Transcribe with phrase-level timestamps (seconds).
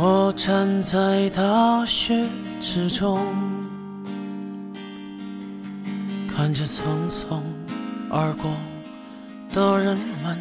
[0.00, 2.24] 我站在大雪
[2.60, 3.18] 之中，
[6.28, 7.42] 看着匆匆
[8.08, 8.48] 而过
[9.52, 10.38] 的人们，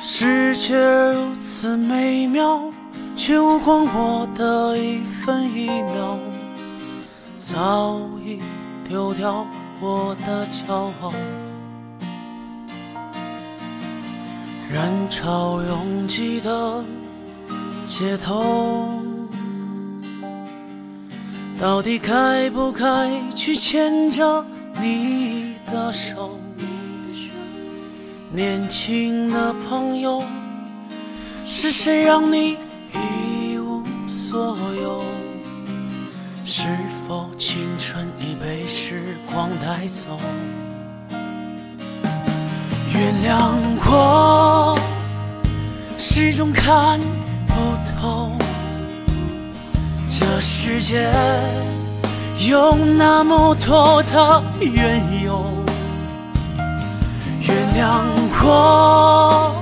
[0.00, 2.62] 世界如此美妙，
[3.16, 6.16] 却无关我的一分一秒，
[7.36, 8.38] 早已
[8.88, 9.44] 丢掉
[9.80, 11.12] 我的骄傲。
[14.74, 16.84] 人潮拥挤的
[17.86, 19.00] 街头，
[21.60, 24.44] 到底该不该去牵着
[24.82, 26.36] 你的手？
[28.32, 30.24] 年轻的朋友，
[31.48, 32.56] 是谁让你
[32.92, 35.04] 一无所有？
[36.44, 36.66] 是
[37.06, 40.18] 否青春已被时光带走？
[42.92, 43.52] 原谅
[43.86, 44.43] 我，
[46.16, 47.00] 始终看
[47.44, 47.54] 不
[48.00, 48.30] 透
[50.08, 51.10] 这世界
[52.48, 55.44] 有那么多的缘由。
[57.40, 58.04] 原谅
[58.44, 59.56] 我，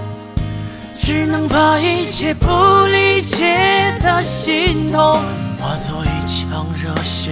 [0.94, 2.46] 只能把一切不
[2.84, 5.22] 理解的心痛
[5.58, 7.30] 化作一腔热血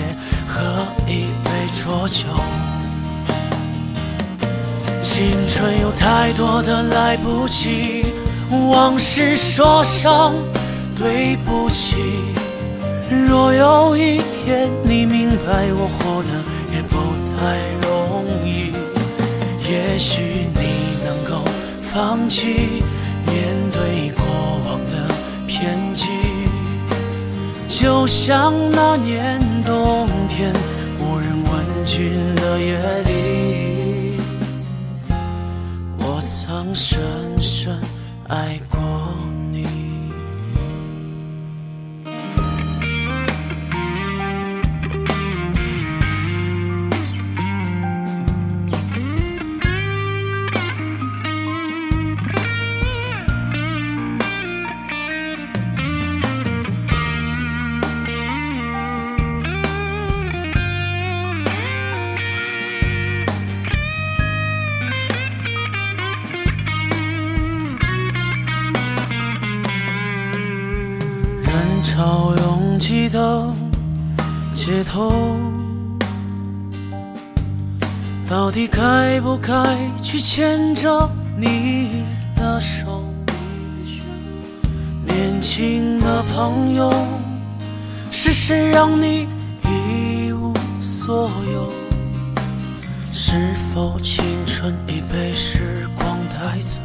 [0.49, 0.63] 和
[1.07, 2.25] 一杯浊酒。
[5.03, 8.07] 青春有太多的来不及，
[8.51, 10.35] 往事说声
[10.97, 11.97] 对不起。
[13.29, 16.31] 若有一天你明白我活得
[16.75, 16.97] 也不
[17.37, 18.73] 太容易，
[19.69, 20.61] 也许你
[21.05, 21.43] 能够
[21.93, 22.83] 放弃
[23.27, 23.35] 面
[23.73, 24.25] 对过
[24.67, 25.15] 往的
[25.47, 26.07] 偏激，
[27.69, 30.53] 就像那年冬天
[31.01, 34.21] 无人问津的夜里。
[35.99, 37.01] 我曾深
[38.31, 38.61] 爱
[72.01, 73.47] 到拥挤的
[74.55, 75.13] 街头，
[78.27, 79.53] 到底该不该
[80.03, 81.07] 去牵着
[81.37, 83.05] 你的手？
[85.05, 86.91] 年轻的朋友，
[88.11, 89.29] 是谁让你
[89.67, 91.71] 一无所有？
[93.13, 96.81] 是否青春已被时光带走？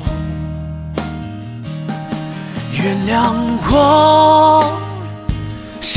[2.73, 3.33] 原谅
[3.71, 4.77] 我，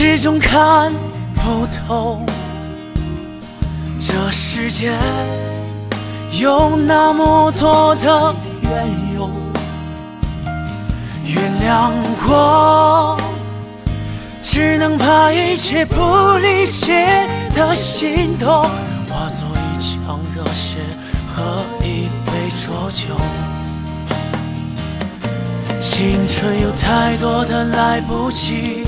[0.00, 0.92] 始终看
[1.34, 2.20] 不透
[3.98, 4.92] 这世界
[6.40, 8.32] 有那么多的
[8.62, 9.28] 缘由。
[11.24, 11.90] 原谅
[12.28, 13.20] 我，
[14.40, 15.96] 只能把一切不
[16.38, 18.46] 理解的心痛
[19.08, 20.78] 化作一腔热血
[21.26, 23.16] 和一杯浊酒。
[25.80, 28.86] 青春有太多的来不及，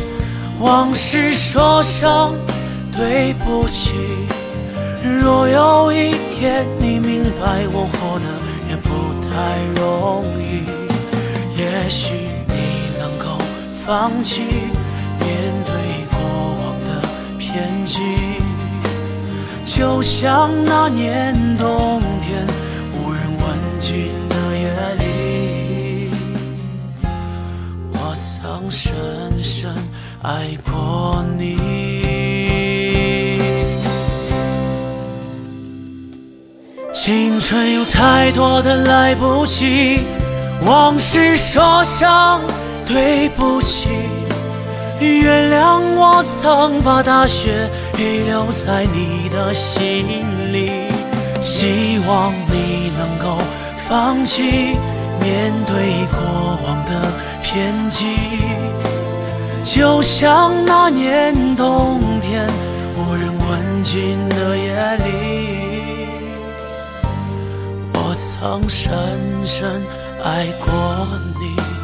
[0.61, 2.37] 往事说声
[2.97, 3.93] 对不起。
[5.03, 8.27] 若有一天你明白我活得
[8.69, 8.89] 也不
[9.25, 10.65] 太容易，
[11.59, 12.13] 也许
[12.47, 12.55] 你
[12.99, 13.43] 能够
[13.87, 14.43] 放弃
[15.19, 15.27] 面
[15.65, 15.73] 对
[16.11, 16.21] 过
[16.61, 16.89] 往的
[17.39, 17.99] 偏激，
[19.65, 22.47] 就像那年冬天
[22.93, 24.13] 无人问津
[30.23, 31.57] 爱过你。
[36.93, 40.01] 青春有太多的来不及，
[40.67, 42.41] 往事说声
[42.87, 43.89] 对不起。
[45.01, 50.05] 原谅我曾把大雪遗留在你的心
[50.53, 50.71] 里，
[51.41, 53.39] 希望你能够
[53.89, 54.43] 放弃
[55.19, 57.11] 面对过往的
[57.43, 58.05] 偏激，
[59.63, 62.49] 就像那年冬天
[62.97, 65.05] 无人问津的夜里，
[67.93, 68.91] 我曾深
[69.45, 69.83] 深
[70.25, 70.69] 爱过
[71.39, 71.80] 你。